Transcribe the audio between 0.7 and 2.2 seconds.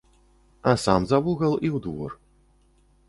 сам за вугал і ў двор.